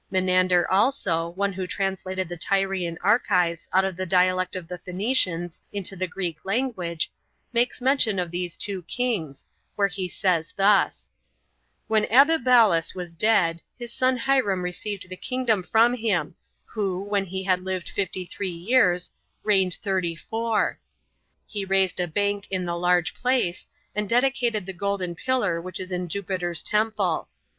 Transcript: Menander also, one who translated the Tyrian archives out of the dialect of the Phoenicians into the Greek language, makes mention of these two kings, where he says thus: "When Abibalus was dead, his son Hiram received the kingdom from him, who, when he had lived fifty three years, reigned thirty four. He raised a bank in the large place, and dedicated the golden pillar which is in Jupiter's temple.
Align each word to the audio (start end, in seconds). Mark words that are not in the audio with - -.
Menander 0.09 0.67
also, 0.71 1.29
one 1.29 1.53
who 1.53 1.67
translated 1.67 2.27
the 2.27 2.35
Tyrian 2.35 2.97
archives 3.03 3.69
out 3.71 3.85
of 3.85 3.95
the 3.95 4.05
dialect 4.07 4.55
of 4.55 4.67
the 4.67 4.79
Phoenicians 4.79 5.61
into 5.71 5.95
the 5.95 6.07
Greek 6.07 6.37
language, 6.43 7.11
makes 7.53 7.79
mention 7.79 8.17
of 8.17 8.31
these 8.31 8.57
two 8.57 8.81
kings, 8.87 9.45
where 9.75 9.87
he 9.87 10.09
says 10.09 10.55
thus: 10.57 11.11
"When 11.87 12.05
Abibalus 12.07 12.95
was 12.95 13.15
dead, 13.15 13.61
his 13.77 13.93
son 13.93 14.17
Hiram 14.17 14.63
received 14.63 15.07
the 15.07 15.15
kingdom 15.15 15.61
from 15.61 15.93
him, 15.93 16.33
who, 16.65 17.03
when 17.03 17.25
he 17.25 17.43
had 17.43 17.63
lived 17.63 17.87
fifty 17.87 18.25
three 18.25 18.49
years, 18.49 19.11
reigned 19.43 19.75
thirty 19.75 20.15
four. 20.15 20.79
He 21.45 21.63
raised 21.63 21.99
a 21.99 22.07
bank 22.07 22.47
in 22.49 22.65
the 22.65 22.75
large 22.75 23.13
place, 23.13 23.67
and 23.93 24.09
dedicated 24.09 24.65
the 24.65 24.73
golden 24.73 25.13
pillar 25.13 25.61
which 25.61 25.79
is 25.79 25.91
in 25.91 26.07
Jupiter's 26.07 26.63
temple. 26.63 27.27